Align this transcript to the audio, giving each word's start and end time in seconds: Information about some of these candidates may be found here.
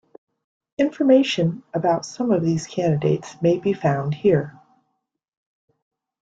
Information 0.79 1.61
about 1.75 2.07
some 2.07 2.31
of 2.31 2.41
these 2.43 2.65
candidates 2.65 3.39
may 3.39 3.59
be 3.59 3.71
found 3.71 4.15
here. 4.15 4.59